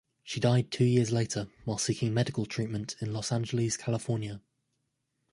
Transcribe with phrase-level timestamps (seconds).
[0.23, 4.41] She died two years later, while seeking medical treatment in Los Angeles, California.